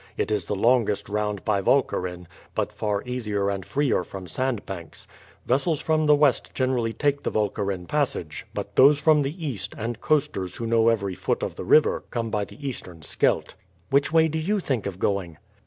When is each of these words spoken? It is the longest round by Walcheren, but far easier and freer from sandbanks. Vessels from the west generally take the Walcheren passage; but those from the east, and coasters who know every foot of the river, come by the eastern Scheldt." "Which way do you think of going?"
It 0.17 0.31
is 0.31 0.45
the 0.45 0.55
longest 0.55 1.09
round 1.09 1.45
by 1.45 1.61
Walcheren, 1.61 2.25
but 2.55 2.73
far 2.73 3.03
easier 3.03 3.51
and 3.51 3.63
freer 3.63 4.03
from 4.03 4.25
sandbanks. 4.25 5.07
Vessels 5.45 5.79
from 5.79 6.07
the 6.07 6.15
west 6.15 6.55
generally 6.55 6.91
take 6.91 7.21
the 7.21 7.29
Walcheren 7.29 7.85
passage; 7.87 8.47
but 8.55 8.75
those 8.75 8.99
from 8.99 9.21
the 9.21 9.45
east, 9.45 9.75
and 9.77 10.01
coasters 10.01 10.55
who 10.55 10.65
know 10.65 10.89
every 10.89 11.13
foot 11.13 11.43
of 11.43 11.53
the 11.53 11.63
river, 11.65 12.03
come 12.09 12.31
by 12.31 12.45
the 12.45 12.67
eastern 12.67 13.01
Scheldt." 13.03 13.53
"Which 13.91 14.11
way 14.11 14.27
do 14.27 14.39
you 14.39 14.59
think 14.59 14.87
of 14.87 14.97
going?" 14.97 15.37